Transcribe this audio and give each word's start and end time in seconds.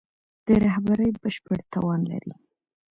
د 0.45 0.47
رهبري 0.63 1.09
بشپړ 1.21 1.57
توان 1.73 2.01
لري. 2.11 2.33